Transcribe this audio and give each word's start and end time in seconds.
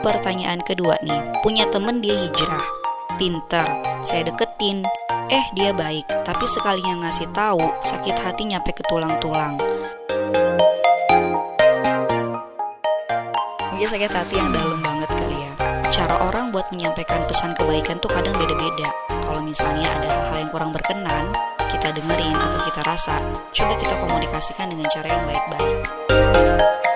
Pertanyaan 0.00 0.64
kedua 0.64 0.96
nih, 1.04 1.44
punya 1.44 1.68
temen 1.68 2.00
dia 2.00 2.16
hijrah, 2.16 2.64
pinter, 3.20 3.68
saya 4.00 4.24
deketin, 4.24 4.80
eh 5.28 5.44
dia 5.52 5.76
baik, 5.76 6.08
tapi 6.24 6.48
sekalinya 6.48 7.04
ngasih 7.04 7.28
tahu 7.36 7.60
sakit 7.84 8.16
hati 8.16 8.48
nyampe 8.48 8.72
ke 8.72 8.80
tulang-tulang. 8.88 9.60
Mungkin 13.68 13.88
sakit 13.92 14.08
hati 14.08 14.40
yang 14.40 14.48
dalam 14.56 14.80
banget 14.80 15.10
kali 15.12 15.36
ya. 15.36 15.52
Cara 15.92 16.16
orang 16.24 16.48
buat 16.48 16.64
menyampaikan 16.72 17.20
pesan 17.28 17.52
kebaikan 17.52 18.00
tuh 18.00 18.08
kadang 18.08 18.32
beda-beda. 18.40 18.88
Kalau 19.04 19.44
misalnya 19.44 19.84
ada 20.00 20.08
hal-hal 20.08 20.48
yang 20.48 20.50
kurang 20.50 20.72
berkenan, 20.72 21.28
kita 21.68 21.92
dengerin 21.92 22.40
atau 22.40 22.60
kita 22.72 22.80
rasa, 22.88 23.20
coba 23.52 23.76
kita 23.76 23.94
komunikasikan 24.00 24.72
dengan 24.72 24.88
cara 24.88 25.12
yang 25.12 25.24
baik-baik. 25.28 26.88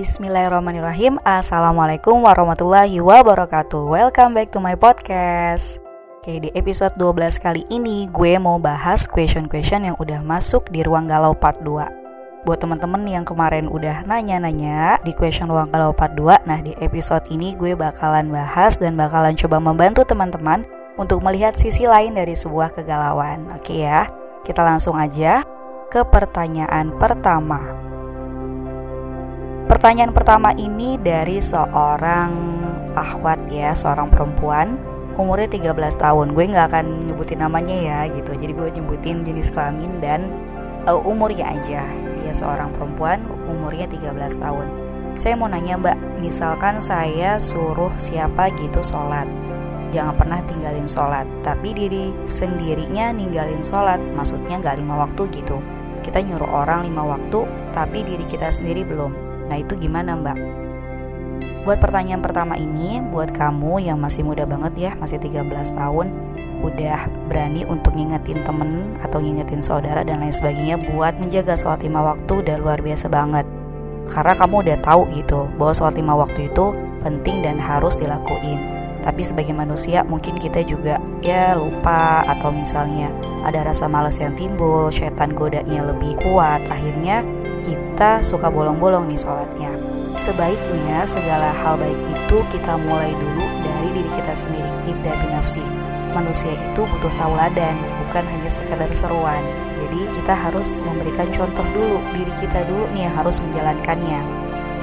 Bismillahirrahmanirrahim. 0.00 1.20
Assalamualaikum 1.28 2.24
warahmatullahi 2.24 3.04
wabarakatuh. 3.04 3.84
Welcome 3.84 4.32
back 4.32 4.48
to 4.48 4.56
my 4.56 4.72
podcast. 4.72 5.76
Oke 6.16 6.40
di 6.40 6.48
episode 6.56 6.96
12 6.96 7.36
kali 7.36 7.68
ini 7.68 8.08
gue 8.08 8.40
mau 8.40 8.56
bahas 8.56 9.04
question-question 9.04 9.92
yang 9.92 10.00
udah 10.00 10.24
masuk 10.24 10.72
di 10.72 10.80
Ruang 10.80 11.04
Galau 11.04 11.36
part 11.36 11.60
2 11.60 12.48
Buat 12.48 12.64
teman-teman 12.64 13.04
yang 13.04 13.28
kemarin 13.28 13.68
udah 13.68 14.08
nanya-nanya 14.08 15.04
di 15.04 15.12
question 15.12 15.52
Ruang 15.52 15.68
Galau 15.68 15.92
part 15.92 16.16
2 16.16 16.48
Nah 16.48 16.64
di 16.64 16.72
episode 16.80 17.28
ini 17.28 17.52
gue 17.60 17.76
bakalan 17.76 18.32
bahas 18.32 18.80
dan 18.80 18.96
bakalan 18.96 19.36
coba 19.36 19.60
membantu 19.60 20.08
teman-teman 20.08 20.64
Untuk 20.96 21.20
melihat 21.20 21.60
sisi 21.60 21.84
lain 21.84 22.16
dari 22.16 22.32
sebuah 22.32 22.72
kegalauan. 22.72 23.52
Oke 23.52 23.84
ya 23.84 24.08
kita 24.48 24.64
langsung 24.64 24.96
aja 24.96 25.44
ke 25.92 26.00
pertanyaan 26.08 26.88
pertama 26.96 27.79
Pertanyaan 29.70 30.10
pertama 30.10 30.50
ini 30.58 30.98
dari 30.98 31.38
seorang 31.38 32.34
ahwat 32.98 33.46
ya, 33.54 33.70
seorang 33.70 34.10
perempuan 34.10 34.74
umurnya 35.14 35.46
13 35.46 35.94
tahun. 35.94 36.34
Gue 36.34 36.50
nggak 36.50 36.74
akan 36.74 37.06
nyebutin 37.06 37.38
namanya 37.38 37.78
ya 37.78 37.98
gitu. 38.10 38.34
Jadi 38.34 38.50
gue 38.50 38.66
nyebutin 38.66 39.22
jenis 39.22 39.54
kelamin 39.54 40.02
dan 40.02 40.26
uh, 40.90 40.98
umurnya 41.06 41.54
aja. 41.54 41.86
Dia 42.18 42.34
seorang 42.34 42.74
perempuan 42.74 43.22
umurnya 43.46 43.86
13 43.86 44.10
tahun. 44.42 44.66
Saya 45.14 45.38
mau 45.38 45.46
nanya 45.46 45.78
mbak, 45.78 46.18
misalkan 46.18 46.82
saya 46.82 47.38
suruh 47.38 47.94
siapa 47.98 48.50
gitu 48.58 48.78
sholat 48.78 49.26
Jangan 49.90 50.14
pernah 50.14 50.38
tinggalin 50.46 50.86
sholat 50.86 51.26
Tapi 51.42 51.74
diri 51.74 52.14
sendirinya 52.30 53.10
ninggalin 53.10 53.58
sholat 53.66 53.98
Maksudnya 54.14 54.62
nggak 54.62 54.78
lima 54.78 55.02
waktu 55.02 55.26
gitu 55.34 55.58
Kita 56.06 56.22
nyuruh 56.22 56.62
orang 56.62 56.86
lima 56.86 57.02
waktu 57.02 57.42
Tapi 57.74 58.06
diri 58.06 58.22
kita 58.22 58.54
sendiri 58.54 58.86
belum 58.86 59.29
Nah 59.50 59.58
itu 59.58 59.74
gimana 59.74 60.14
mbak? 60.14 60.38
Buat 61.66 61.82
pertanyaan 61.82 62.24
pertama 62.24 62.56
ini, 62.56 63.04
buat 63.12 63.36
kamu 63.36 63.84
yang 63.84 64.00
masih 64.00 64.24
muda 64.24 64.48
banget 64.48 64.72
ya, 64.78 64.90
masih 64.96 65.20
13 65.20 65.76
tahun, 65.76 66.08
udah 66.64 67.08
berani 67.28 67.68
untuk 67.68 67.96
ngingetin 67.96 68.40
temen 68.44 68.96
atau 69.00 69.20
ngingetin 69.20 69.60
saudara 69.60 70.00
dan 70.00 70.24
lain 70.24 70.32
sebagainya 70.32 70.80
buat 70.92 71.16
menjaga 71.20 71.56
sholat 71.56 71.84
lima 71.84 72.00
waktu 72.00 72.32
udah 72.32 72.56
luar 72.60 72.80
biasa 72.80 73.12
banget. 73.12 73.44
Karena 74.08 74.32
kamu 74.36 74.54
udah 74.64 74.78
tahu 74.80 75.02
gitu 75.12 75.52
bahwa 75.60 75.72
sholat 75.76 75.96
lima 76.00 76.14
waktu 76.16 76.48
itu 76.48 76.72
penting 77.04 77.44
dan 77.44 77.60
harus 77.60 78.00
dilakuin. 78.00 78.60
Tapi 79.00 79.24
sebagai 79.24 79.56
manusia 79.56 80.04
mungkin 80.04 80.36
kita 80.36 80.60
juga 80.64 81.00
ya 81.24 81.56
lupa 81.56 82.20
atau 82.28 82.52
misalnya 82.52 83.08
ada 83.48 83.64
rasa 83.64 83.88
males 83.88 84.20
yang 84.20 84.36
timbul, 84.36 84.92
setan 84.92 85.32
godanya 85.32 85.88
lebih 85.88 86.20
kuat, 86.20 86.60
akhirnya 86.68 87.24
kita 87.64 88.20
suka 88.24 88.48
bolong-bolong 88.48 89.08
nih 89.08 89.20
sholatnya. 89.20 89.72
Sebaiknya 90.20 91.08
segala 91.08 91.54
hal 91.64 91.80
baik 91.80 91.96
itu 91.96 92.36
kita 92.52 92.76
mulai 92.76 93.12
dulu 93.16 93.44
dari 93.64 93.88
diri 93.96 94.10
kita 94.12 94.36
sendiri, 94.36 94.68
ibda 94.84 95.16
binafsi. 95.16 95.64
Manusia 96.10 96.50
itu 96.58 96.82
butuh 96.82 97.12
tauladan, 97.16 97.78
bukan 98.04 98.26
hanya 98.26 98.50
sekadar 98.50 98.90
seruan. 98.90 99.40
Jadi 99.78 100.10
kita 100.10 100.34
harus 100.34 100.82
memberikan 100.82 101.30
contoh 101.30 101.64
dulu, 101.70 102.02
diri 102.12 102.34
kita 102.36 102.66
dulu 102.66 102.84
nih 102.92 103.06
yang 103.06 103.14
harus 103.14 103.38
menjalankannya. 103.38 104.20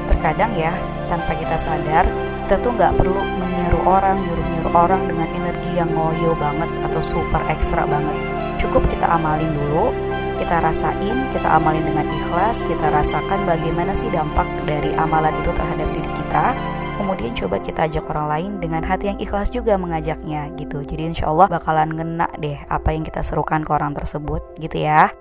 Terkadang 0.08 0.56
ya, 0.56 0.72
tanpa 1.12 1.36
kita 1.36 1.60
sadar, 1.60 2.08
kita 2.48 2.64
tuh 2.64 2.72
nggak 2.80 2.96
perlu 2.96 3.20
menyeru 3.44 3.84
orang, 3.84 4.24
nyuruh-nyuruh 4.24 4.72
orang 4.72 5.04
dengan 5.04 5.28
energi 5.36 5.72
yang 5.76 5.92
ngoyo 5.92 6.32
banget 6.40 6.72
atau 6.88 7.04
super 7.04 7.44
ekstra 7.52 7.84
banget. 7.84 8.16
Cukup 8.56 8.88
kita 8.88 9.04
amalin 9.04 9.52
dulu, 9.52 9.92
kita 10.38 10.62
rasain, 10.62 11.18
kita 11.34 11.50
amalin 11.50 11.84
dengan 11.84 12.06
ikhlas, 12.08 12.62
kita 12.64 12.94
rasakan 12.94 13.44
bagaimana 13.50 13.92
sih 13.98 14.08
dampak 14.14 14.46
dari 14.70 14.94
amalan 14.94 15.34
itu 15.42 15.50
terhadap 15.52 15.90
diri 15.92 16.12
kita. 16.14 16.54
Kemudian 16.98 17.34
coba 17.38 17.62
kita 17.62 17.86
ajak 17.86 18.10
orang 18.10 18.28
lain 18.30 18.52
dengan 18.58 18.82
hati 18.82 19.14
yang 19.14 19.20
ikhlas 19.22 19.54
juga 19.54 19.78
mengajaknya 19.78 20.50
gitu. 20.58 20.82
Jadi 20.82 21.14
insya 21.14 21.30
Allah 21.30 21.46
bakalan 21.50 21.94
ngena 21.94 22.30
deh 22.42 22.58
apa 22.70 22.90
yang 22.94 23.06
kita 23.06 23.22
serukan 23.22 23.62
ke 23.62 23.70
orang 23.74 23.94
tersebut 23.94 24.42
gitu 24.58 24.82
ya. 24.82 25.14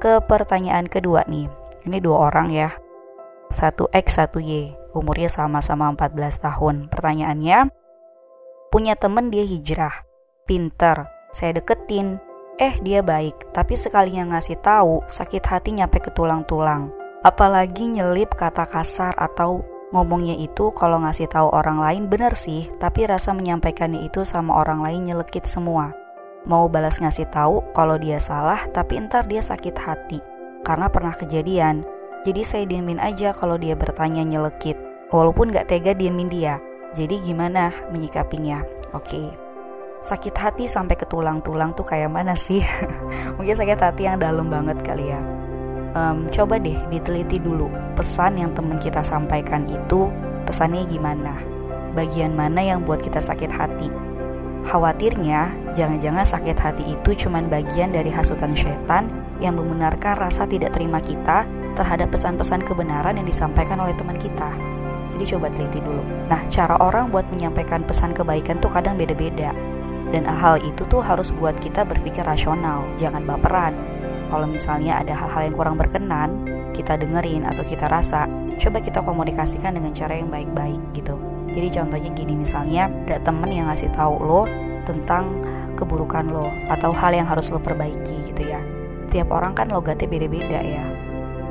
Ke 0.00 0.20
pertanyaan 0.24 0.88
kedua 0.88 1.28
nih, 1.28 1.48
ini 1.84 1.98
dua 2.00 2.32
orang 2.32 2.48
ya. 2.52 2.72
Satu 3.52 3.90
X, 3.92 4.16
satu 4.16 4.40
Y, 4.40 4.72
umurnya 4.96 5.28
sama-sama 5.28 5.92
14 5.92 6.40
tahun. 6.40 6.76
Pertanyaannya, 6.88 7.68
punya 8.72 8.96
temen 8.96 9.28
dia 9.28 9.44
hijrah, 9.44 10.06
pinter, 10.48 11.04
saya 11.34 11.58
deketin, 11.60 12.22
Eh 12.60 12.76
dia 12.84 13.00
baik, 13.00 13.56
tapi 13.56 13.72
sekalinya 13.72 14.36
ngasih 14.36 14.60
tahu 14.60 15.00
sakit 15.08 15.40
hati 15.48 15.72
nyampe 15.72 15.96
ke 15.96 16.12
tulang-tulang. 16.12 16.92
Apalagi 17.24 17.88
nyelip 17.88 18.36
kata 18.36 18.68
kasar 18.68 19.16
atau 19.16 19.64
ngomongnya 19.96 20.36
itu 20.36 20.68
kalau 20.76 21.00
ngasih 21.00 21.24
tahu 21.32 21.48
orang 21.56 21.80
lain 21.80 22.04
bener 22.12 22.36
sih, 22.36 22.68
tapi 22.76 23.08
rasa 23.08 23.32
menyampaikannya 23.32 24.04
itu 24.04 24.28
sama 24.28 24.60
orang 24.60 24.84
lain 24.84 25.08
nyelekit 25.08 25.48
semua. 25.48 25.96
Mau 26.44 26.68
balas 26.68 27.00
ngasih 27.00 27.32
tahu 27.32 27.64
kalau 27.72 27.96
dia 27.96 28.20
salah, 28.20 28.60
tapi 28.76 29.00
entar 29.00 29.24
dia 29.24 29.40
sakit 29.40 29.76
hati 29.80 30.20
karena 30.60 30.92
pernah 30.92 31.16
kejadian. 31.16 31.80
Jadi 32.28 32.44
saya 32.44 32.64
diemin 32.68 33.00
aja 33.00 33.32
kalau 33.32 33.56
dia 33.56 33.72
bertanya 33.72 34.20
nyelekit, 34.20 34.76
walaupun 35.08 35.48
gak 35.48 35.72
tega 35.72 35.96
diemin 35.96 36.28
dia. 36.28 36.60
Jadi 36.92 37.24
gimana 37.24 37.72
menyikapinya? 37.88 38.60
Oke. 38.92 39.32
Okay 39.32 39.49
sakit 40.00 40.32
hati 40.32 40.64
sampai 40.64 40.96
ke 40.96 41.04
tulang-tulang 41.04 41.76
tuh 41.76 41.84
kayak 41.84 42.08
mana 42.08 42.32
sih? 42.32 42.64
Mungkin 43.36 43.56
sakit 43.56 43.78
hati 43.80 44.08
yang 44.08 44.16
dalam 44.16 44.48
banget 44.48 44.80
kali 44.80 45.12
ya. 45.12 45.20
Um, 45.90 46.30
coba 46.30 46.56
deh 46.56 46.78
diteliti 46.88 47.42
dulu 47.42 47.66
pesan 47.98 48.38
yang 48.38 48.54
temen 48.54 48.78
kita 48.78 49.04
sampaikan 49.04 49.68
itu 49.68 50.08
pesannya 50.48 50.88
gimana? 50.88 51.36
Bagian 51.92 52.32
mana 52.32 52.62
yang 52.62 52.86
buat 52.86 53.02
kita 53.02 53.20
sakit 53.20 53.50
hati? 53.50 53.90
Khawatirnya, 54.60 55.72
jangan-jangan 55.74 56.24
sakit 56.24 56.56
hati 56.56 56.84
itu 56.94 57.26
cuma 57.26 57.40
bagian 57.42 57.90
dari 57.90 58.12
hasutan 58.12 58.52
setan 58.54 59.08
yang 59.40 59.56
membenarkan 59.56 60.20
rasa 60.20 60.44
tidak 60.44 60.76
terima 60.76 61.00
kita 61.00 61.48
terhadap 61.74 62.12
pesan-pesan 62.12 62.62
kebenaran 62.62 63.16
yang 63.16 63.26
disampaikan 63.26 63.80
oleh 63.80 63.96
teman 63.96 64.20
kita. 64.20 64.52
Jadi 65.10 65.24
coba 65.36 65.50
teliti 65.50 65.80
dulu. 65.82 66.04
Nah, 66.30 66.44
cara 66.52 66.78
orang 66.78 67.10
buat 67.10 67.26
menyampaikan 67.32 67.82
pesan 67.82 68.14
kebaikan 68.14 68.62
tuh 68.62 68.70
kadang 68.70 68.94
beda-beda 68.94 69.50
dan 70.10 70.26
hal 70.26 70.58
itu 70.62 70.82
tuh 70.90 71.02
harus 71.02 71.30
buat 71.30 71.54
kita 71.58 71.86
berpikir 71.86 72.26
rasional, 72.26 72.82
jangan 72.98 73.22
baperan. 73.22 73.74
Kalau 74.30 74.46
misalnya 74.46 74.98
ada 74.98 75.14
hal-hal 75.14 75.50
yang 75.50 75.54
kurang 75.54 75.76
berkenan, 75.78 76.46
kita 76.70 76.94
dengerin 76.98 77.46
atau 77.46 77.66
kita 77.66 77.90
rasa, 77.90 78.30
coba 78.58 78.78
kita 78.78 79.02
komunikasikan 79.02 79.74
dengan 79.74 79.90
cara 79.94 80.18
yang 80.18 80.30
baik-baik 80.30 80.78
gitu. 80.94 81.18
Jadi 81.50 81.68
contohnya 81.74 82.10
gini 82.14 82.34
misalnya 82.38 82.86
ada 82.86 83.18
temen 83.22 83.50
yang 83.50 83.66
ngasih 83.66 83.90
tahu 83.90 84.22
lo 84.22 84.46
tentang 84.86 85.42
keburukan 85.74 86.30
lo 86.30 86.46
atau 86.70 86.94
hal 86.94 87.10
yang 87.10 87.26
harus 87.26 87.50
lo 87.50 87.58
perbaiki 87.58 88.30
gitu 88.30 88.46
ya. 88.46 88.62
Tiap 89.10 89.34
orang 89.34 89.58
kan 89.58 89.66
logatnya 89.70 90.06
beda-beda 90.06 90.62
ya. 90.62 90.86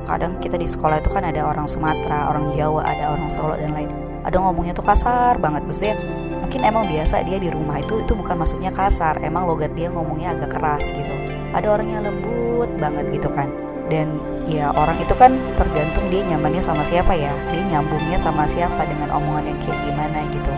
Kadang 0.07 0.39
kita 0.39 0.55
di 0.55 0.63
sekolah 0.63 1.03
itu 1.03 1.11
kan 1.11 1.27
ada 1.27 1.43
orang 1.43 1.67
Sumatera, 1.67 2.31
orang 2.31 2.55
Jawa, 2.55 2.87
ada 2.87 3.11
orang 3.11 3.27
Solo 3.27 3.59
dan 3.59 3.75
lain. 3.75 3.91
Ada 4.23 4.39
ngomongnya 4.39 4.71
tuh 4.71 4.87
kasar 4.87 5.35
banget, 5.37 5.67
maksudnya 5.67 5.95
mungkin 6.39 6.65
emang 6.65 6.87
biasa 6.87 7.21
dia 7.27 7.37
di 7.37 7.51
rumah 7.51 7.83
itu 7.83 8.01
itu 8.01 8.15
bukan 8.15 8.39
maksudnya 8.39 8.71
kasar 8.71 9.19
emang 9.21 9.45
logat 9.45 9.75
dia 9.75 9.91
ngomongnya 9.91 10.33
agak 10.35 10.57
keras 10.57 10.89
gitu. 10.89 11.13
Ada 11.53 11.67
orang 11.69 11.87
yang 11.91 12.01
lembut 12.05 12.69
banget 12.79 13.05
gitu 13.13 13.29
kan. 13.31 13.51
Dan 13.89 14.21
ya 14.45 14.69
orang 14.77 15.01
itu 15.01 15.17
kan 15.17 15.33
tergantung 15.57 16.07
dia 16.13 16.21
nyamannya 16.21 16.61
sama 16.61 16.85
siapa 16.85 17.13
ya. 17.17 17.33
Dia 17.49 17.63
nyambungnya 17.65 18.21
sama 18.21 18.45
siapa 18.45 18.85
dengan 18.85 19.09
omongan 19.13 19.49
yang 19.49 19.59
kayak 19.61 19.79
gimana 19.81 20.19
gitu. 20.29 20.53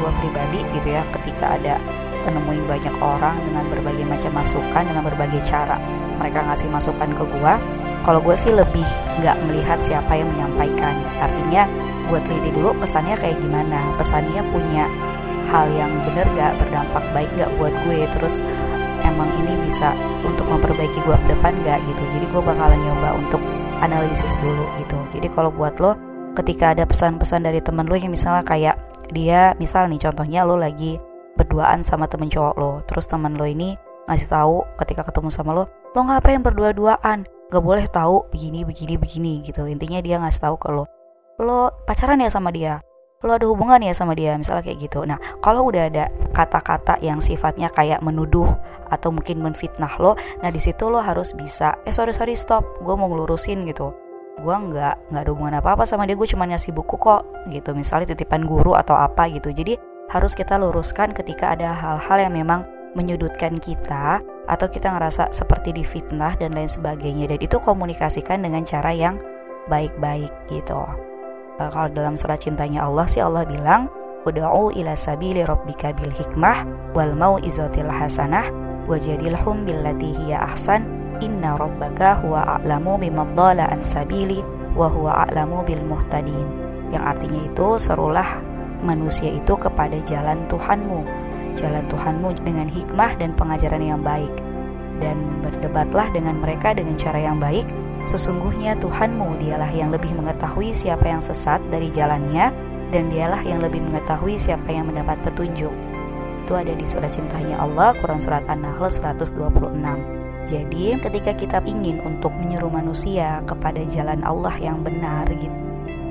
Gue 0.00 0.10
pribadi 0.18 0.58
gitu 0.74 0.88
ya 0.90 1.06
ketika 1.14 1.54
ada 1.54 1.78
menemuin 2.26 2.64
banyak 2.68 2.94
orang 3.00 3.36
dengan 3.46 3.64
berbagai 3.70 4.04
macam 4.04 4.32
masukan 4.36 4.82
dengan 4.84 5.02
berbagai 5.06 5.40
cara 5.46 5.80
mereka 6.20 6.44
ngasih 6.44 6.68
masukan 6.68 7.08
ke 7.16 7.24
gue 7.24 7.54
kalau 8.00 8.20
gue 8.24 8.36
sih 8.36 8.52
lebih 8.52 8.86
nggak 9.20 9.36
melihat 9.48 9.78
siapa 9.80 10.16
yang 10.16 10.28
menyampaikan. 10.32 10.96
Artinya 11.20 11.68
buat 12.08 12.26
teliti 12.26 12.50
dulu 12.50 12.74
pesannya 12.80 13.14
kayak 13.14 13.38
gimana. 13.38 13.94
Pesannya 13.94 14.42
punya 14.50 14.90
hal 15.50 15.70
yang 15.70 16.02
bener 16.06 16.26
gak 16.34 16.58
berdampak 16.58 17.04
baik 17.14 17.30
gak 17.38 17.50
buat 17.60 17.74
gue. 17.86 18.06
Terus 18.18 18.42
emang 19.06 19.30
ini 19.38 19.54
bisa 19.62 19.94
untuk 20.26 20.50
memperbaiki 20.50 21.00
gue 21.06 21.16
ke 21.16 21.26
depan 21.36 21.54
gak 21.62 21.78
gitu. 21.86 22.02
Jadi 22.18 22.26
gue 22.28 22.42
bakalan 22.42 22.80
nyoba 22.82 23.08
untuk 23.16 23.42
analisis 23.80 24.36
dulu 24.42 24.66
gitu. 24.82 24.98
Jadi 25.16 25.28
kalau 25.30 25.54
buat 25.54 25.78
lo 25.78 25.96
ketika 26.34 26.74
ada 26.74 26.84
pesan-pesan 26.86 27.46
dari 27.46 27.62
temen 27.62 27.86
lo 27.86 27.94
yang 27.98 28.12
misalnya 28.12 28.46
kayak 28.46 28.76
dia 29.10 29.54
misal 29.58 29.90
nih 29.90 29.98
contohnya 29.98 30.46
lo 30.46 30.54
lagi 30.54 30.98
berduaan 31.34 31.86
sama 31.86 32.10
temen 32.10 32.26
cowok 32.26 32.54
lo. 32.58 32.72
Terus 32.90 33.06
temen 33.06 33.38
lo 33.38 33.46
ini 33.46 33.78
ngasih 34.10 34.28
tahu 34.28 34.56
ketika 34.82 35.06
ketemu 35.06 35.30
sama 35.30 35.54
lo 35.54 35.64
lo 35.94 36.00
ngapain 36.06 36.42
berdua-duaan 36.42 37.26
gak 37.50 37.62
boleh 37.62 37.84
tahu 37.90 38.30
begini 38.30 38.62
begini 38.62 38.94
begini 38.94 39.32
gitu. 39.42 39.66
Intinya 39.66 39.98
dia 39.98 40.22
ngasih 40.22 40.40
tahu 40.40 40.56
lo 40.70 40.84
lo 41.40 41.74
pacaran 41.84 42.22
ya 42.22 42.30
sama 42.30 42.54
dia? 42.54 42.78
Lo 43.20 43.36
ada 43.36 43.44
hubungan 43.44 43.82
ya 43.82 43.92
sama 43.92 44.16
dia? 44.16 44.38
Misalnya 44.38 44.64
kayak 44.64 44.78
gitu. 44.80 45.02
Nah 45.04 45.18
kalau 45.42 45.68
udah 45.68 45.90
ada 45.90 46.08
kata-kata 46.32 47.02
yang 47.02 47.18
sifatnya 47.18 47.68
kayak 47.68 48.00
menuduh 48.00 48.48
atau 48.88 49.12
mungkin 49.12 49.42
menfitnah 49.44 49.92
lo 50.00 50.16
nah 50.40 50.48
di 50.48 50.62
situ 50.62 50.88
lo 50.88 51.02
harus 51.02 51.34
bisa 51.34 51.76
eh 51.84 51.92
sorry 51.92 52.14
sorry 52.14 52.38
stop. 52.38 52.62
Gue 52.80 52.94
mau 52.94 53.10
ngelurusin 53.10 53.66
gitu. 53.66 53.92
Gue 54.40 54.54
nggak 54.56 55.12
nggak 55.12 55.22
ada 55.26 55.30
hubungan 55.34 55.54
apa 55.58 55.74
apa 55.76 55.84
sama 55.84 56.06
dia. 56.06 56.14
Gue 56.16 56.30
cuma 56.30 56.46
ngasih 56.46 56.72
buku 56.72 56.96
kok 56.96 57.26
gitu. 57.50 57.74
Misalnya 57.74 58.14
titipan 58.14 58.46
guru 58.46 58.72
atau 58.78 58.94
apa 58.94 59.26
gitu. 59.28 59.50
Jadi 59.50 59.76
harus 60.10 60.32
kita 60.34 60.58
luruskan 60.58 61.14
ketika 61.14 61.54
ada 61.54 61.70
hal-hal 61.74 62.18
yang 62.30 62.34
memang 62.34 62.66
menyudutkan 62.94 63.62
kita 63.62 64.18
atau 64.50 64.66
kita 64.66 64.90
ngerasa 64.90 65.30
seperti 65.30 65.70
difitnah 65.70 66.34
dan 66.38 66.54
lain 66.54 66.70
sebagainya. 66.70 67.30
Dan 67.30 67.38
itu 67.38 67.56
komunikasikan 67.62 68.42
dengan 68.42 68.66
cara 68.66 68.90
yang 68.90 69.18
baik-baik 69.70 70.30
gitu. 70.50 70.82
Kalau 71.60 71.92
dalam 71.92 72.16
surat 72.16 72.40
cintanya 72.40 72.88
Allah 72.88 73.04
sih 73.04 73.20
Allah 73.20 73.44
bilang 73.44 73.92
Uda'u 74.24 74.72
ila 74.76 74.92
sabili 74.96 75.44
rabbika 75.44 75.96
bil 75.96 76.12
hikmah 76.12 76.64
wal 76.92 77.12
mau'izatil 77.16 77.88
hasanah 77.88 78.48
wajadilhum 78.88 79.64
billati 79.64 80.12
hiya 80.16 80.50
ahsan. 80.52 80.84
Inna 81.20 81.56
rabbaka 81.56 82.24
huwa 82.24 82.56
a'lamu 82.56 82.96
biman 82.96 83.60
an 83.60 83.84
sabili 83.84 84.40
wa 84.72 84.88
huwa 84.88 85.28
a'lamu 85.28 85.60
bil 85.68 85.84
muhtadin. 85.84 86.48
Yang 86.88 87.04
artinya 87.04 87.40
itu 87.44 87.66
serulah 87.76 88.28
manusia 88.80 89.28
itu 89.28 89.52
kepada 89.56 90.00
jalan 90.04 90.48
Tuhanmu 90.48 91.19
jalan 91.56 91.86
Tuhanmu 91.88 92.36
dengan 92.42 92.66
hikmah 92.66 93.18
dan 93.18 93.34
pengajaran 93.34 93.82
yang 93.82 94.00
baik 94.02 94.32
dan 95.00 95.16
berdebatlah 95.40 96.12
dengan 96.12 96.38
mereka 96.38 96.76
dengan 96.76 96.94
cara 96.98 97.18
yang 97.18 97.40
baik 97.40 97.64
Sesungguhnya 98.08 98.80
Tuhanmu 98.80 99.36
dialah 99.38 99.68
yang 99.68 99.92
lebih 99.92 100.16
mengetahui 100.16 100.72
siapa 100.72 101.04
yang 101.04 101.20
sesat 101.20 101.60
dari 101.68 101.92
jalannya 101.92 102.48
dan 102.90 103.12
dialah 103.12 103.44
yang 103.44 103.60
lebih 103.60 103.84
mengetahui 103.84 104.40
siapa 104.40 104.72
yang 104.72 104.88
mendapat 104.88 105.20
petunjuk. 105.20 105.72
Itu 106.42 106.52
ada 106.56 106.72
di 106.72 106.86
surat 106.88 107.12
cintanya 107.12 107.60
Allah, 107.60 107.92
Quran 108.00 108.18
Surat 108.18 108.42
An-Nahl 108.48 108.88
126. 108.88 109.36
Jadi 110.48 110.98
ketika 110.98 111.32
kita 111.36 111.58
ingin 111.68 112.00
untuk 112.02 112.32
menyuruh 112.34 112.72
manusia 112.72 113.44
kepada 113.44 113.84
jalan 113.86 114.24
Allah 114.24 114.56
yang 114.58 114.80
benar 114.80 115.28
gitu, 115.36 115.54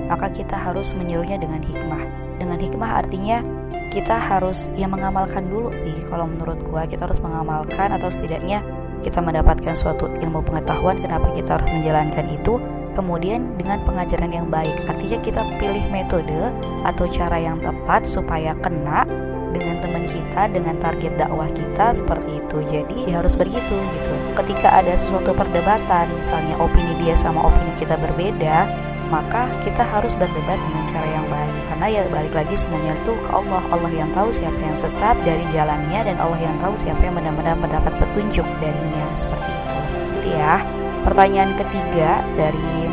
maka 0.08 0.30
kita 0.32 0.56
harus 0.56 0.94
menyuruhnya 0.94 1.42
dengan 1.42 1.60
hikmah. 1.60 2.06
Dengan 2.40 2.56
hikmah 2.62 2.92
artinya 3.04 3.44
kita 3.90 4.16
harus 4.16 4.70
ya 4.78 4.86
mengamalkan 4.86 5.50
dulu 5.50 5.74
sih. 5.74 5.94
Kalau 6.08 6.30
menurut 6.30 6.62
gua 6.70 6.86
kita 6.86 7.10
harus 7.10 7.20
mengamalkan 7.20 7.94
atau 7.94 8.08
setidaknya 8.08 8.62
kita 9.02 9.20
mendapatkan 9.20 9.74
suatu 9.74 10.12
ilmu 10.22 10.46
pengetahuan 10.46 11.02
kenapa 11.02 11.34
kita 11.34 11.60
harus 11.60 11.70
menjalankan 11.74 12.26
itu. 12.30 12.62
Kemudian 12.98 13.56
dengan 13.56 13.80
pengajaran 13.88 14.34
yang 14.34 14.48
baik 14.52 14.76
artinya 14.90 15.20
kita 15.24 15.42
pilih 15.62 15.86
metode 15.88 16.52
atau 16.84 17.06
cara 17.08 17.38
yang 17.40 17.62
tepat 17.62 18.04
supaya 18.04 18.52
kena 18.60 19.08
dengan 19.50 19.82
teman 19.82 20.06
kita 20.06 20.52
dengan 20.52 20.78
target 20.78 21.16
dakwah 21.18 21.48
kita 21.50 21.96
seperti 21.96 22.44
itu. 22.44 22.58
Jadi 22.70 22.98
ya 23.10 23.24
harus 23.24 23.34
begitu 23.40 23.78
gitu. 23.78 24.14
Ketika 24.36 24.84
ada 24.84 24.94
sesuatu 24.94 25.32
perdebatan 25.34 26.12
misalnya 26.18 26.60
opini 26.60 26.94
dia 27.00 27.16
sama 27.16 27.42
opini 27.46 27.72
kita 27.80 27.96
berbeda 27.98 28.89
maka 29.10 29.50
kita 29.66 29.82
harus 29.82 30.14
berdebat 30.14 30.58
dengan 30.62 30.86
cara 30.86 31.08
yang 31.10 31.26
baik. 31.28 31.62
Karena 31.70 31.86
ya 31.90 32.02
balik 32.08 32.34
lagi 32.34 32.56
semuanya 32.56 32.94
itu 32.94 33.14
ke 33.26 33.30
Allah. 33.34 33.62
Allah 33.74 33.92
yang 33.92 34.10
tahu 34.14 34.30
siapa 34.30 34.58
yang 34.62 34.78
sesat 34.78 35.18
dari 35.26 35.44
jalannya 35.50 36.14
dan 36.14 36.16
Allah 36.22 36.40
yang 36.40 36.56
tahu 36.62 36.78
siapa 36.78 37.02
yang 37.02 37.18
benar-benar 37.18 37.58
mendapat 37.58 37.94
petunjuk 37.98 38.46
darinya. 38.62 39.06
Seperti 39.18 39.50
itu. 39.50 39.78
Gitu 40.14 40.30
ya. 40.38 40.62
Pertanyaan 41.02 41.58
ketiga 41.58 42.22
dari 42.38 42.88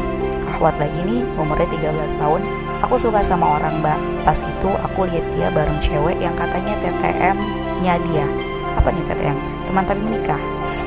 Ahwat 0.56 0.80
lagi 0.80 1.04
nih 1.04 1.20
umurnya 1.36 1.68
13 1.68 2.16
tahun. 2.16 2.40
Aku 2.88 2.96
suka 2.96 3.20
sama 3.20 3.60
orang 3.60 3.84
mbak. 3.84 4.00
Pas 4.24 4.40
itu 4.40 4.70
aku 4.72 5.04
lihat 5.04 5.26
dia 5.36 5.52
bareng 5.52 5.76
cewek 5.84 6.16
yang 6.16 6.32
katanya 6.32 6.72
TTM 6.80 7.36
nya 7.84 8.00
dia. 8.08 8.24
Apa 8.72 8.88
nih 8.88 9.04
TTM 9.04 9.36
teman 9.68 9.84
tapi 9.84 10.00
menikah. 10.00 10.40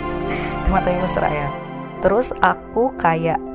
Teman 0.66 0.82
tapi 0.82 0.98
mesra 0.98 1.30
ya. 1.30 1.50
Terus 2.00 2.32
aku 2.40 2.96
kayak 2.96 3.49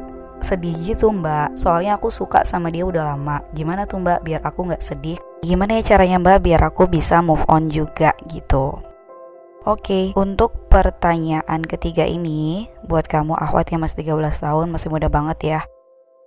sedih 0.44 0.76
gitu 0.84 1.08
mbak. 1.08 1.56
Soalnya 1.56 1.96
aku 1.96 2.12
suka 2.12 2.44
sama 2.44 2.68
dia 2.68 2.84
udah 2.84 3.16
lama. 3.16 3.40
Gimana 3.56 3.88
tuh 3.88 4.04
mbak? 4.04 4.20
Biar 4.20 4.44
aku 4.44 4.68
gak 4.68 4.84
sedih. 4.84 5.16
Gimana 5.40 5.80
ya 5.80 5.96
caranya 5.96 6.20
mbak? 6.20 6.44
Biar 6.44 6.60
aku 6.60 6.84
bisa 6.84 7.24
move 7.24 7.42
on 7.48 7.72
juga 7.72 8.12
gitu. 8.28 8.78
Oke, 9.64 9.80
okay, 9.80 10.04
untuk 10.12 10.68
pertanyaan 10.68 11.64
ketiga 11.64 12.04
ini 12.04 12.68
Buat 12.84 13.08
kamu 13.08 13.32
ahwat 13.32 13.72
yang 13.72 13.80
masih 13.80 14.04
13 14.04 14.44
tahun 14.44 14.68
Masih 14.68 14.92
muda 14.92 15.08
banget 15.08 15.38
ya. 15.40 15.60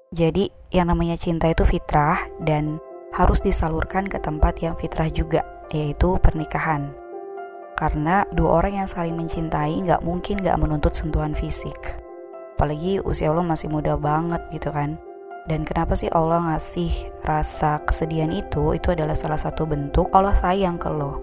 Jadi 0.10 0.50
yang 0.74 0.90
namanya 0.90 1.22
cinta 1.22 1.46
itu 1.46 1.62
fitrah 1.62 2.26
Dan 2.42 2.82
harus 3.14 3.46
disalurkan 3.46 4.10
ke 4.10 4.18
tempat 4.18 4.58
yang 4.66 4.74
fitrah 4.74 5.14
juga 5.14 5.46
Yaitu 5.70 6.18
pernikahan. 6.18 6.98
Karena 7.78 8.26
dua 8.34 8.66
orang 8.66 8.82
yang 8.82 8.90
saling 8.90 9.14
mencintai 9.14 9.86
Gak 9.86 10.02
mungkin 10.02 10.42
gak 10.42 10.58
menuntut 10.58 10.98
sentuhan 10.98 11.38
fisik 11.38 12.07
apalagi 12.58 12.98
usia 13.06 13.30
lo 13.30 13.46
masih 13.46 13.70
muda 13.70 13.94
banget 14.02 14.42
gitu 14.50 14.74
kan. 14.74 14.98
Dan 15.46 15.62
kenapa 15.62 15.94
sih 15.94 16.10
Allah 16.10 16.42
ngasih 16.42 17.22
rasa 17.22 17.86
kesedihan 17.86 18.34
itu? 18.34 18.74
Itu 18.74 18.92
adalah 18.92 19.14
salah 19.14 19.38
satu 19.38 19.70
bentuk 19.70 20.10
Allah 20.10 20.34
sayang 20.34 20.82
ke 20.82 20.90
lo. 20.90 21.22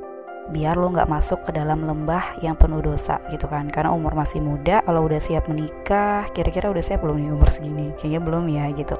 Biar 0.54 0.78
lo 0.78 0.94
nggak 0.94 1.10
masuk 1.10 1.42
ke 1.42 1.50
dalam 1.50 1.82
lembah 1.82 2.38
yang 2.38 2.54
penuh 2.54 2.80
dosa 2.80 3.18
gitu 3.34 3.50
kan. 3.50 3.66
Karena 3.68 3.90
umur 3.90 4.14
masih 4.14 4.38
muda 4.40 4.80
kalau 4.86 5.10
udah 5.10 5.18
siap 5.18 5.50
menikah 5.50 6.24
kira-kira 6.30 6.70
udah 6.70 6.80
siap 6.80 7.02
belum 7.02 7.18
nih 7.18 7.30
umur 7.34 7.50
segini? 7.50 7.90
Kayaknya 7.98 8.20
belum 8.22 8.44
ya 8.48 8.64
gitu. 8.70 8.96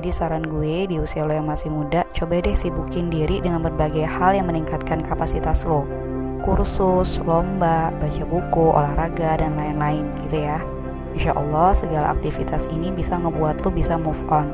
Jadi 0.00 0.10
saran 0.10 0.42
gue 0.42 0.90
di 0.90 0.96
usia 0.98 1.22
lo 1.22 1.36
yang 1.36 1.46
masih 1.46 1.68
muda 1.68 2.02
coba 2.16 2.40
deh 2.40 2.56
sibukin 2.56 3.12
diri 3.12 3.44
dengan 3.44 3.60
berbagai 3.60 4.08
hal 4.08 4.34
yang 4.34 4.48
meningkatkan 4.48 5.04
kapasitas 5.04 5.68
lo. 5.68 5.84
Kursus, 6.42 7.22
lomba, 7.22 7.94
baca 7.94 8.24
buku, 8.26 8.74
olahraga, 8.74 9.38
dan 9.38 9.54
lain-lain 9.54 10.08
gitu 10.26 10.48
ya 10.48 10.73
Insya 11.14 11.32
Allah 11.38 11.70
segala 11.72 12.10
aktivitas 12.10 12.66
ini 12.74 12.90
bisa 12.90 13.14
ngebuat 13.14 13.62
lo 13.62 13.70
bisa 13.70 13.94
move 13.94 14.20
on. 14.28 14.50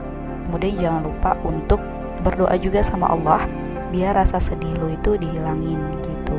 Kemudian 0.46 0.76
jangan 0.76 1.02
lupa 1.08 1.32
untuk 1.40 1.80
berdoa 2.20 2.52
juga 2.61 2.85
sama 2.85 3.08
Allah 3.08 3.49
biar 3.90 4.14
rasa 4.14 4.38
sedih 4.38 4.76
lo 4.76 4.92
itu 4.92 5.16
dihilangin 5.16 5.80
gitu. 6.04 6.37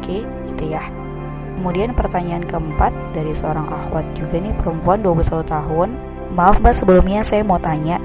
Oke, 0.00 0.24
gitu 0.48 0.64
ya. 0.64 0.88
Kemudian 1.60 1.92
pertanyaan 1.92 2.48
keempat 2.48 2.90
dari 3.12 3.36
seorang 3.36 3.68
akhwat 3.68 4.08
juga 4.16 4.40
nih 4.40 4.56
perempuan 4.56 5.04
21 5.04 5.44
tahun. 5.44 5.88
Maaf 6.32 6.62
mbak 6.62 6.78
sebelumnya 6.78 7.26
saya 7.26 7.42
mau 7.42 7.58
tanya 7.58 7.98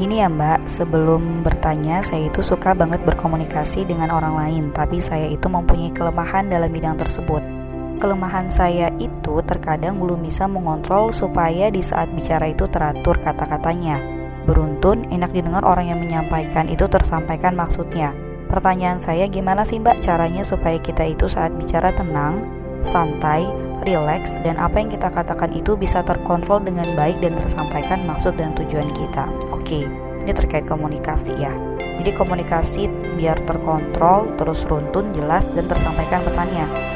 Gini 0.00 0.24
ya 0.24 0.30
mbak, 0.32 0.64
sebelum 0.64 1.44
bertanya 1.44 2.00
saya 2.00 2.32
itu 2.32 2.40
suka 2.40 2.72
banget 2.72 3.04
berkomunikasi 3.04 3.84
dengan 3.84 4.08
orang 4.08 4.40
lain 4.40 4.64
Tapi 4.72 5.04
saya 5.04 5.28
itu 5.28 5.52
mempunyai 5.52 5.92
kelemahan 5.92 6.48
dalam 6.48 6.72
bidang 6.72 6.96
tersebut 6.96 7.57
Kelemahan 7.98 8.46
saya 8.46 8.94
itu 9.02 9.42
terkadang 9.42 9.98
belum 9.98 10.22
bisa 10.22 10.46
mengontrol 10.46 11.10
supaya 11.10 11.66
di 11.66 11.82
saat 11.82 12.06
bicara 12.14 12.46
itu 12.46 12.70
teratur 12.70 13.18
kata-katanya. 13.18 13.98
Beruntun, 14.46 15.02
enak 15.10 15.34
didengar 15.34 15.66
orang 15.66 15.90
yang 15.90 15.98
menyampaikan 15.98 16.70
itu 16.70 16.86
tersampaikan 16.86 17.58
maksudnya. 17.58 18.14
Pertanyaan 18.46 19.02
saya 19.02 19.26
gimana 19.26 19.66
sih 19.66 19.82
mbak 19.82 19.98
caranya 19.98 20.46
supaya 20.46 20.78
kita 20.78 21.10
itu 21.10 21.26
saat 21.26 21.50
bicara 21.58 21.90
tenang, 21.90 22.46
santai, 22.86 23.50
rileks, 23.82 24.38
dan 24.46 24.62
apa 24.62 24.78
yang 24.78 24.94
kita 24.94 25.10
katakan 25.10 25.50
itu 25.50 25.74
bisa 25.74 25.98
terkontrol 26.06 26.62
dengan 26.62 26.94
baik 26.94 27.18
dan 27.18 27.34
tersampaikan 27.34 28.06
maksud 28.06 28.38
dan 28.38 28.54
tujuan 28.54 28.94
kita. 28.94 29.26
Oke, 29.50 29.90
ini 30.22 30.30
terkait 30.30 30.70
komunikasi 30.70 31.34
ya. 31.34 31.50
Jadi 31.98 32.14
komunikasi 32.14 32.86
biar 33.18 33.42
terkontrol, 33.42 34.38
terus 34.38 34.62
runtun, 34.70 35.10
jelas, 35.10 35.50
dan 35.50 35.66
tersampaikan 35.66 36.22
pesannya 36.22 36.87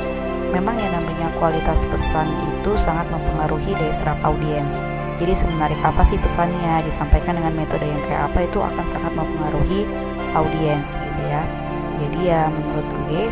memang 0.52 0.76
yang 0.76 0.92
namanya 0.92 1.32
kualitas 1.40 1.82
pesan 1.88 2.28
itu 2.44 2.76
sangat 2.76 3.08
mempengaruhi 3.08 3.72
daya 3.72 3.96
serap 3.96 4.20
audiens. 4.22 4.76
Jadi 5.16 5.32
semenarik 5.32 5.80
apa 5.80 6.04
sih 6.04 6.20
pesannya? 6.20 6.84
Disampaikan 6.84 7.40
dengan 7.40 7.56
metode 7.56 7.88
yang 7.88 8.00
kayak 8.04 8.32
apa 8.32 8.44
itu 8.44 8.60
akan 8.60 8.84
sangat 8.86 9.12
mempengaruhi 9.16 9.88
audiens 10.36 10.92
gitu 11.00 11.20
ya. 11.24 11.42
Jadi 11.96 12.20
ya 12.28 12.52
menurut 12.52 12.86
gue 13.08 13.22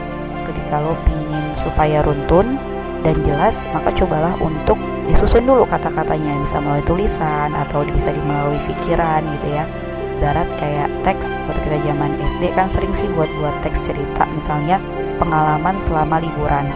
ketika 0.49 0.81
lo 0.81 0.97
pingin 1.05 1.45
supaya 1.61 2.01
runtun 2.01 2.57
dan 3.01 3.17
jelas 3.25 3.65
maka 3.73 3.93
cobalah 3.97 4.37
untuk 4.41 4.81
disusun 5.09 5.45
dulu 5.45 5.69
kata-katanya. 5.69 6.41
Bisa 6.41 6.57
melalui 6.61 6.85
tulisan 6.89 7.53
atau 7.53 7.85
bisa 7.85 8.17
melalui 8.17 8.61
pikiran 8.65 9.25
gitu 9.37 9.53
ya. 9.53 9.69
Darat 10.21 10.49
kayak 10.61 10.89
teks 11.01 11.33
waktu 11.49 11.61
kita 11.65 11.79
zaman 11.85 12.13
SD 12.21 12.53
kan 12.53 12.69
sering 12.69 12.93
sih 12.93 13.09
buat 13.13 13.29
buat 13.41 13.57
teks 13.65 13.89
cerita. 13.89 14.29
Misalnya 14.31 14.77
pengalaman 15.17 15.81
selama 15.81 16.21
liburan 16.21 16.69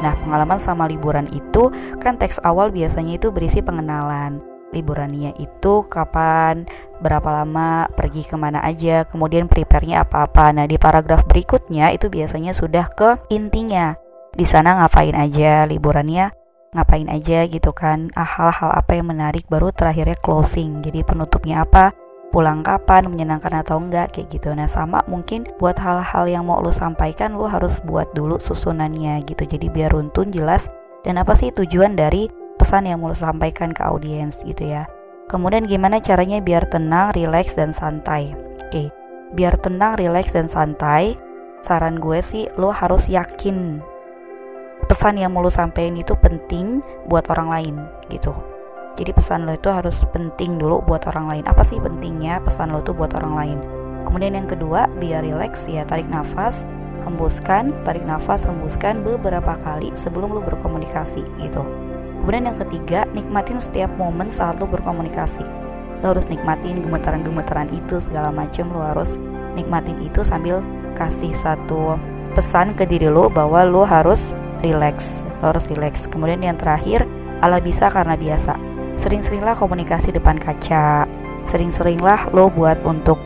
Nah, 0.00 0.16
pengalaman 0.20 0.58
sama 0.60 0.88
liburan 0.88 1.28
itu 1.30 1.68
kan 2.00 2.16
teks 2.16 2.40
awal 2.42 2.72
biasanya 2.72 3.20
itu 3.20 3.28
berisi 3.30 3.60
pengenalan. 3.60 4.40
Liburannya 4.70 5.34
itu 5.36 5.82
kapan, 5.90 6.62
berapa 7.02 7.26
lama, 7.42 7.90
pergi 7.98 8.22
ke 8.22 8.38
mana 8.38 8.62
aja, 8.62 9.02
kemudian 9.02 9.50
prepare-nya 9.50 10.06
apa-apa. 10.06 10.54
Nah, 10.54 10.66
di 10.70 10.78
paragraf 10.78 11.26
berikutnya 11.26 11.90
itu 11.90 12.06
biasanya 12.06 12.54
sudah 12.54 12.86
ke 12.86 13.18
intinya. 13.34 13.98
Di 14.30 14.46
sana 14.46 14.78
ngapain 14.78 15.18
aja, 15.18 15.66
liburannya 15.66 16.30
ngapain 16.70 17.10
aja 17.10 17.50
gitu 17.50 17.74
kan. 17.74 18.14
Ah, 18.14 18.22
hal-hal 18.22 18.70
apa 18.70 18.94
yang 18.94 19.10
menarik 19.10 19.42
baru 19.50 19.74
terakhirnya 19.74 20.14
closing. 20.22 20.78
Jadi 20.86 21.02
penutupnya 21.02 21.66
apa? 21.66 21.90
Pulang 22.30 22.62
kapan, 22.62 23.10
menyenangkan 23.10 23.62
atau 23.62 23.82
enggak 23.82 24.14
kayak 24.14 24.30
gitu. 24.30 24.54
Nah, 24.54 24.70
sama 24.70 25.02
mungkin 25.10 25.46
buat 25.58 25.78
hal-hal 25.78 26.30
yang 26.30 26.46
mau 26.46 26.62
lo 26.62 26.70
sampaikan 26.70 27.34
lo 27.34 27.50
harus 27.50 27.82
buat 27.82 28.10
dulu 28.14 28.38
susunannya 28.38 29.22
gitu. 29.26 29.46
Jadi 29.46 29.66
biar 29.70 29.92
runtun 29.94 30.30
jelas 30.30 30.70
dan 31.02 31.18
apa 31.18 31.34
sih 31.34 31.50
tujuan 31.50 31.98
dari 31.98 32.30
pesan 32.56 32.86
yang 32.86 33.02
mau 33.02 33.10
lo 33.10 33.16
sampaikan 33.18 33.74
ke 33.74 33.82
audiens 33.82 34.38
gitu 34.46 34.66
ya. 34.66 34.86
Kemudian 35.26 35.66
gimana 35.66 36.02
caranya 36.02 36.42
biar 36.42 36.66
tenang, 36.66 37.14
rileks 37.14 37.54
dan 37.54 37.70
santai. 37.70 38.34
Oke. 38.66 38.90
Biar 39.30 39.54
tenang, 39.62 39.94
rileks 39.94 40.34
dan 40.34 40.50
santai, 40.50 41.14
saran 41.62 42.00
gue 42.02 42.18
sih 42.18 42.50
lo 42.58 42.74
harus 42.74 43.06
yakin 43.06 43.78
pesan 44.88 45.20
yang 45.20 45.30
mau 45.30 45.44
lo 45.44 45.52
sampaikan 45.52 45.94
itu 45.94 46.18
penting 46.18 46.82
buat 47.06 47.28
orang 47.30 47.48
lain 47.52 47.74
gitu 48.10 48.34
jadi 49.00 49.16
pesan 49.16 49.48
lo 49.48 49.56
itu 49.56 49.72
harus 49.72 50.04
penting 50.12 50.60
dulu 50.60 50.84
buat 50.84 51.08
orang 51.08 51.32
lain. 51.32 51.44
Apa 51.48 51.64
sih 51.64 51.80
pentingnya 51.80 52.36
pesan 52.44 52.68
lo 52.68 52.84
itu 52.84 52.92
buat 52.92 53.16
orang 53.16 53.32
lain? 53.32 53.58
Kemudian 54.04 54.36
yang 54.36 54.44
kedua, 54.44 54.92
biar 55.00 55.24
rileks 55.24 55.64
ya, 55.72 55.88
tarik 55.88 56.04
nafas, 56.12 56.68
hembuskan, 57.08 57.72
tarik 57.88 58.04
nafas, 58.04 58.44
hembuskan 58.44 59.00
beberapa 59.00 59.56
kali 59.64 59.88
sebelum 59.96 60.36
lo 60.36 60.44
berkomunikasi 60.44 61.24
gitu. 61.40 61.64
Kemudian 62.20 62.52
yang 62.52 62.58
ketiga, 62.60 63.08
nikmatin 63.16 63.56
setiap 63.56 63.88
momen 63.96 64.28
saat 64.28 64.60
lo 64.60 64.68
berkomunikasi. 64.68 65.48
Lo 66.04 66.12
harus 66.12 66.28
nikmatin 66.28 66.84
gemetaran-gemetaran 66.84 67.72
itu 67.72 68.04
segala 68.04 68.28
macam. 68.28 68.68
Lo 68.68 68.84
harus 68.84 69.16
nikmatin 69.56 69.96
itu 70.04 70.20
sambil 70.20 70.60
kasih 70.92 71.32
satu 71.32 71.96
pesan 72.36 72.76
ke 72.76 72.84
diri 72.84 73.08
lo 73.08 73.32
bahwa 73.32 73.64
lo 73.64 73.88
harus 73.88 74.36
relax, 74.60 75.24
lo 75.40 75.56
harus 75.56 75.64
relax. 75.72 76.04
Kemudian 76.04 76.44
yang 76.44 76.60
terakhir, 76.60 77.08
ala 77.40 77.64
bisa 77.64 77.88
karena 77.88 78.20
biasa 78.20 78.69
sering-seringlah 78.96 79.58
komunikasi 79.58 80.14
depan 80.14 80.38
kaca. 80.38 81.06
Sering-seringlah 81.44 82.30
lo 82.34 82.48
buat 82.50 82.82
untuk 82.86 83.18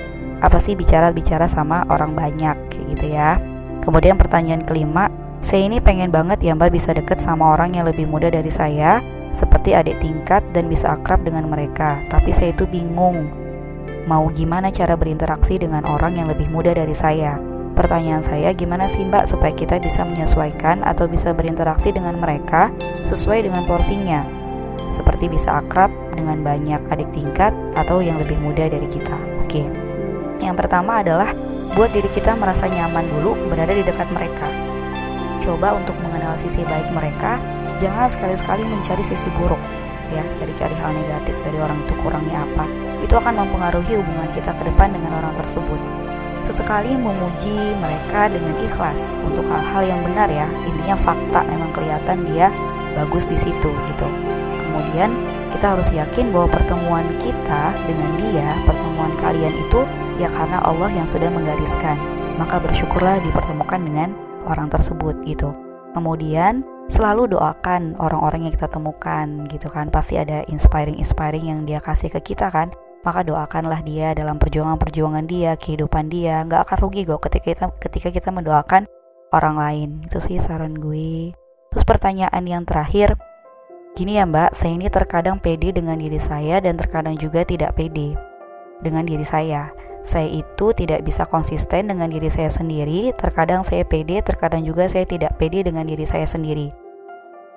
apa 0.45 0.61
sih 0.61 0.77
bicara-bicara 0.77 1.49
sama 1.49 1.85
orang 1.89 2.13
banyak 2.13 2.57
kayak 2.69 2.85
gitu 2.97 3.07
ya. 3.15 3.41
Kemudian 3.85 4.17
pertanyaan 4.17 4.65
kelima 4.65 5.09
saya 5.45 5.69
ini 5.69 5.77
pengen 5.77 6.09
banget 6.09 6.41
ya 6.41 6.57
mbak 6.57 6.73
bisa 6.73 6.97
deket 6.97 7.21
sama 7.21 7.53
orang 7.53 7.77
yang 7.77 7.85
lebih 7.85 8.09
muda 8.09 8.33
dari 8.33 8.49
saya 8.49 9.05
seperti 9.37 9.77
adik 9.77 10.01
tingkat 10.01 10.41
dan 10.57 10.73
bisa 10.73 10.97
akrab 10.97 11.21
dengan 11.21 11.45
mereka. 11.53 12.01
Tapi 12.09 12.33
saya 12.33 12.57
itu 12.57 12.65
bingung. 12.65 13.29
Mau 14.09 14.29
gimana 14.33 14.73
cara 14.73 14.97
berinteraksi 14.97 15.61
dengan 15.61 15.85
orang 15.85 16.17
yang 16.17 16.33
lebih 16.33 16.49
muda 16.49 16.73
dari 16.73 16.97
saya? 16.97 17.37
Pertanyaan 17.75 18.23
saya, 18.23 18.55
gimana 18.55 18.87
sih 18.87 19.03
Mbak 19.03 19.27
supaya 19.27 19.51
kita 19.51 19.83
bisa 19.83 20.07
menyesuaikan 20.07 20.87
atau 20.87 21.11
bisa 21.11 21.35
berinteraksi 21.35 21.91
dengan 21.91 22.17
mereka 22.23 22.71
sesuai 23.03 23.51
dengan 23.51 23.67
porsinya? 23.67 24.34
Seperti 24.95 25.27
bisa 25.27 25.59
akrab 25.59 25.91
dengan 26.15 26.39
banyak 26.47 26.79
adik 26.95 27.11
tingkat 27.11 27.51
atau 27.75 27.99
yang 27.99 28.17
lebih 28.23 28.39
muda 28.39 28.71
dari 28.71 28.87
kita. 28.87 29.19
Oke. 29.43 29.67
Yang 30.39 30.55
pertama 30.55 31.03
adalah 31.03 31.35
buat 31.75 31.91
diri 31.91 32.07
kita 32.07 32.39
merasa 32.39 32.71
nyaman 32.71 33.11
dulu 33.11 33.35
berada 33.51 33.75
di 33.75 33.83
dekat 33.83 34.07
mereka. 34.15 34.47
Coba 35.43 35.75
untuk 35.75 35.99
mengenal 35.99 36.39
sisi 36.39 36.63
baik 36.63 36.95
mereka, 36.95 37.43
jangan 37.83 38.07
sekali-sekali 38.07 38.63
mencari 38.65 39.03
sisi 39.03 39.27
buruk. 39.35 39.61
Ya, 40.15 40.23
cari-cari 40.39 40.77
hal 40.79 40.95
negatif 40.95 41.43
dari 41.43 41.59
orang 41.59 41.81
itu 41.83 41.95
kurangnya 41.99 42.47
apa. 42.47 42.65
Itu 43.03 43.19
akan 43.19 43.45
mempengaruhi 43.45 43.99
hubungan 43.99 44.31
kita 44.31 44.55
ke 44.55 44.63
depan 44.63 44.95
dengan 44.95 45.19
orang 45.19 45.35
tersebut. 45.43 45.81
Sesekali 46.45 46.93
memuji 46.95 47.57
mereka 47.81 48.29
dengan 48.29 48.55
ikhlas 48.63 49.17
untuk 49.25 49.49
hal-hal 49.49 49.97
yang 49.97 50.01
benar 50.05 50.29
ya. 50.29 50.47
Intinya 50.69 50.95
fakta 50.95 51.41
memang 51.49 51.73
kelihatan 51.73 52.29
dia 52.29 52.53
bagus 52.95 53.27
di 53.27 53.35
situ 53.35 53.73
gitu 53.91 54.24
kemudian 54.75 55.15
kita 55.55 55.79
harus 55.79 55.87
yakin 55.95 56.35
bahwa 56.35 56.51
pertemuan 56.51 57.07
kita 57.23 57.79
dengan 57.87 58.11
dia, 58.19 58.59
pertemuan 58.67 59.15
kalian 59.23 59.55
itu 59.55 59.87
ya 60.19 60.27
karena 60.27 60.59
Allah 60.67 60.91
yang 60.91 61.07
sudah 61.07 61.31
menggariskan. 61.31 61.95
Maka 62.35 62.59
bersyukurlah 62.59 63.23
dipertemukan 63.23 63.79
dengan 63.79 64.19
orang 64.51 64.67
tersebut 64.67 65.23
gitu. 65.23 65.55
Kemudian 65.95 66.67
selalu 66.91 67.39
doakan 67.39 67.95
orang-orang 68.03 68.51
yang 68.51 68.53
kita 68.59 68.67
temukan 68.67 69.47
gitu 69.47 69.71
kan. 69.71 69.95
Pasti 69.95 70.19
ada 70.19 70.43
inspiring-inspiring 70.51 71.47
yang 71.47 71.63
dia 71.63 71.79
kasih 71.79 72.11
ke 72.11 72.35
kita 72.35 72.51
kan. 72.51 72.75
Maka 73.07 73.23
doakanlah 73.23 73.87
dia 73.87 74.11
dalam 74.11 74.43
perjuangan-perjuangan 74.43 75.31
dia, 75.31 75.55
kehidupan 75.55 76.11
dia. 76.11 76.43
Nggak 76.43 76.67
akan 76.67 76.79
rugi 76.83 77.07
kok 77.07 77.23
ketika 77.31 77.47
kita 77.55 77.67
ketika 77.79 78.09
kita 78.11 78.29
mendoakan 78.35 78.91
orang 79.31 79.55
lain. 79.55 79.89
Itu 80.03 80.19
sih 80.19 80.43
saran 80.43 80.75
gue. 80.75 81.31
Terus 81.71 81.85
pertanyaan 81.87 82.43
yang 82.43 82.67
terakhir, 82.67 83.15
Gini 83.95 84.19
ya 84.19 84.27
mbak, 84.27 84.59
saya 84.59 84.75
ini 84.75 84.91
terkadang 84.91 85.39
pede 85.39 85.71
dengan 85.71 85.95
diri 85.95 86.19
saya 86.19 86.59
dan 86.59 86.75
terkadang 86.75 87.15
juga 87.15 87.47
tidak 87.47 87.79
pede 87.79 88.19
dengan 88.83 89.07
diri 89.07 89.23
saya. 89.23 89.71
Saya 90.03 90.27
itu 90.35 90.75
tidak 90.75 91.07
bisa 91.07 91.23
konsisten 91.23 91.95
dengan 91.95 92.11
diri 92.11 92.27
saya 92.27 92.51
sendiri, 92.51 93.15
terkadang 93.15 93.63
saya 93.63 93.87
pede, 93.87 94.19
terkadang 94.19 94.67
juga 94.67 94.91
saya 94.91 95.07
tidak 95.07 95.39
pede 95.39 95.63
dengan 95.63 95.87
diri 95.87 96.03
saya 96.11 96.27
sendiri. 96.27 96.75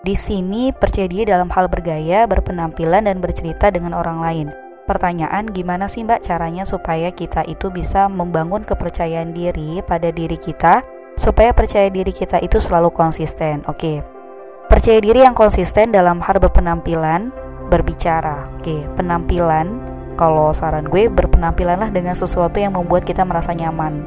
Di 0.05 0.13
sini 0.13 0.69
percaya 0.69 1.09
diri 1.09 1.25
dalam 1.25 1.49
hal 1.49 1.73
bergaya, 1.73 2.29
berpenampilan, 2.29 3.09
dan 3.09 3.17
bercerita 3.17 3.73
dengan 3.73 3.97
orang 3.97 4.21
lain. 4.21 4.47
Pertanyaan, 4.85 5.49
gimana 5.49 5.89
sih 5.89 6.05
mbak 6.05 6.21
caranya 6.21 6.69
supaya 6.69 7.09
kita 7.09 7.49
itu 7.49 7.73
bisa 7.73 8.05
membangun 8.13 8.61
kepercayaan 8.61 9.33
diri 9.33 9.81
pada 9.81 10.13
diri 10.13 10.37
kita, 10.37 10.85
supaya 11.17 11.49
percaya 11.49 11.89
diri 11.89 12.13
kita 12.13 12.37
itu 12.45 12.61
selalu 12.61 12.93
konsisten? 12.93 13.65
Oke, 13.65 14.05
Percaya 14.67 14.99
diri 14.99 15.23
yang 15.23 15.31
konsisten 15.31 15.95
dalam 15.95 16.19
hal 16.19 16.43
berpenampilan, 16.43 17.31
berbicara. 17.71 18.51
Oke, 18.59 18.83
penampilan 18.99 19.79
kalau 20.19 20.51
saran 20.51 20.83
gue 20.91 21.07
berpenampilanlah 21.07 21.87
dengan 21.87 22.11
sesuatu 22.11 22.59
yang 22.59 22.75
membuat 22.75 23.07
kita 23.07 23.23
merasa 23.23 23.55
nyaman. 23.55 24.03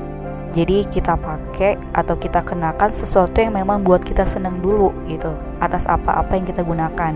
Jadi 0.53 0.85
kita 0.85 1.17
pakai 1.17 1.81
atau 1.97 2.13
kita 2.21 2.45
kenakan 2.45 2.93
sesuatu 2.93 3.41
yang 3.41 3.57
memang 3.57 3.81
buat 3.81 4.05
kita 4.05 4.29
senang 4.29 4.61
dulu 4.61 4.93
gitu 5.09 5.33
atas 5.65 5.89
apa-apa 5.89 6.37
yang 6.37 6.45
kita 6.45 6.61
gunakan. 6.61 7.15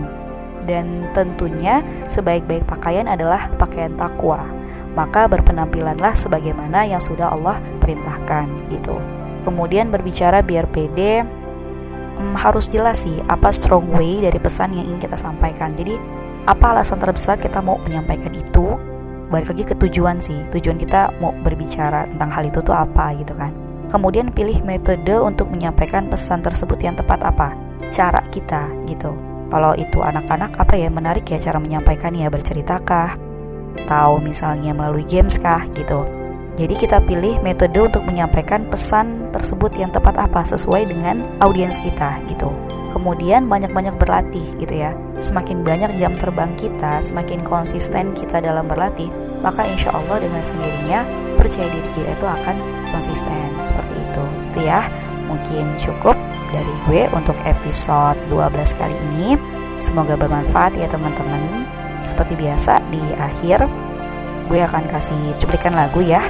Dan 0.65 1.13
tentunya 1.13 1.85
sebaik-baik 2.09 2.65
pakaian 2.65 3.05
adalah 3.05 3.53
pakaian 3.61 3.93
takwa. 3.93 4.41
Maka 4.97 5.29
berpenampilanlah 5.29 6.17
sebagaimana 6.17 6.89
yang 6.89 7.03
sudah 7.03 7.29
Allah 7.29 7.61
perintahkan 7.77 8.73
gitu. 8.73 8.97
Kemudian 9.45 9.93
berbicara 9.93 10.41
biar 10.41 10.65
pede, 10.65 11.44
hmm, 12.17 12.35
harus 12.35 12.71
jelas 12.71 13.03
sih 13.03 13.19
apa 13.27 13.51
strong 13.51 13.91
way 13.93 14.23
dari 14.23 14.39
pesan 14.39 14.75
yang 14.75 14.87
ingin 14.89 15.07
kita 15.09 15.17
sampaikan. 15.19 15.75
Jadi 15.75 15.95
apa 16.45 16.75
alasan 16.75 16.97
terbesar 16.97 17.37
kita 17.37 17.61
mau 17.61 17.77
menyampaikan 17.83 18.33
itu? 18.33 18.79
Balik 19.29 19.53
lagi 19.53 19.63
ke 19.67 19.75
tujuan 19.77 20.17
sih. 20.21 20.37
Tujuan 20.53 20.77
kita 20.79 21.15
mau 21.19 21.33
berbicara 21.33 22.09
tentang 22.09 22.29
hal 22.31 22.43
itu 22.47 22.59
tuh 22.61 22.75
apa 22.75 23.13
gitu 23.17 23.33
kan. 23.33 23.51
Kemudian 23.89 24.33
pilih 24.33 24.59
metode 24.65 25.13
untuk 25.21 25.49
menyampaikan 25.53 26.09
pesan 26.09 26.41
tersebut 26.41 26.77
yang 26.81 26.97
tepat 26.97 27.21
apa? 27.21 27.53
Cara 27.93 28.21
kita 28.33 28.69
gitu. 28.89 29.13
Kalau 29.53 29.77
itu 29.77 30.01
anak-anak 30.01 30.57
apa 30.57 30.73
ya 30.73 30.89
menarik 30.89 31.29
ya 31.29 31.37
cara 31.37 31.61
menyampaikannya 31.61 32.25
berceritakah? 32.27 33.13
Atau 33.85 34.17
misalnya 34.23 34.73
melalui 34.73 35.05
games 35.05 35.37
kah 35.37 35.61
gitu 35.77 36.24
jadi 36.55 36.71
kita 36.71 37.03
pilih 37.03 37.43
metode 37.43 37.75
untuk 37.83 38.07
menyampaikan 38.07 38.63
pesan 38.71 39.27
tersebut 39.35 39.75
yang 39.75 39.91
tepat 39.91 40.15
apa 40.15 40.39
sesuai 40.47 40.87
dengan 40.87 41.27
audiens 41.43 41.83
kita 41.83 42.23
gitu. 42.31 42.47
Kemudian 42.95 43.51
banyak-banyak 43.51 43.99
berlatih 43.99 44.55
gitu 44.55 44.87
ya. 44.87 44.95
Semakin 45.19 45.67
banyak 45.67 45.99
jam 45.99 46.15
terbang 46.15 46.55
kita, 46.55 47.03
semakin 47.03 47.43
konsisten 47.43 48.15
kita 48.15 48.39
dalam 48.39 48.71
berlatih, 48.71 49.11
maka 49.43 49.67
insya 49.67 49.91
Allah 49.91 50.23
dengan 50.23 50.39
sendirinya 50.39 51.03
percaya 51.35 51.67
diri 51.67 51.89
kita 51.91 52.15
itu 52.15 52.23
akan 52.23 52.55
konsisten 52.95 53.59
seperti 53.59 53.99
itu. 53.99 54.23
Itu 54.47 54.59
ya. 54.63 54.87
Mungkin 55.27 55.75
cukup 55.75 56.15
dari 56.55 56.71
gue 56.87 57.11
untuk 57.11 57.35
episode 57.43 58.15
12 58.31 58.79
kali 58.79 58.95
ini. 59.11 59.35
Semoga 59.75 60.15
bermanfaat 60.15 60.79
ya 60.79 60.87
teman-teman. 60.87 61.67
Seperti 62.07 62.39
biasa 62.39 62.79
di 62.95 63.03
akhir 63.19 63.84
gue 64.47 64.59
akan 64.61 64.89
kasih 64.89 65.35
cuplikan 65.41 65.73
lagu 65.73 66.01
ya 66.01 66.23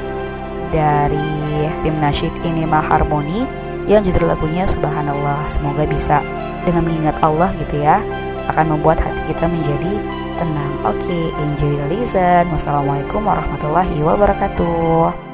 dari 0.74 1.70
tim 1.84 1.96
nasyid 2.00 2.34
Inima 2.44 2.82
Harmoni 2.84 3.46
yang 3.86 4.02
judul 4.02 4.30
lagunya 4.30 4.66
Subhanallah. 4.66 5.46
Semoga 5.48 5.86
bisa 5.86 6.22
dengan 6.66 6.86
mengingat 6.90 7.18
Allah 7.22 7.54
gitu 7.62 7.80
ya 7.82 8.02
akan 8.50 8.78
membuat 8.78 9.02
hati 9.02 9.34
kita 9.34 9.46
menjadi 9.50 9.98
tenang. 10.38 10.74
Oke, 10.86 11.02
okay, 11.02 11.24
enjoy 11.42 11.74
the 11.80 11.88
listen. 11.90 12.46
Wassalamualaikum 12.54 13.26
warahmatullahi 13.26 13.98
wabarakatuh. 14.06 15.25